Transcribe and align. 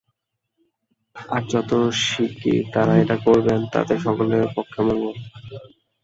আর 1.15 1.41
যত 1.51 1.71
শীগগীর 2.01 2.63
তাঁরা 2.73 2.93
এটি 2.97 3.17
করেন, 3.25 3.59
ততই 3.73 3.99
সকলের 4.05 4.45
পক্ষে 4.55 4.79
মঙ্গল। 4.87 5.15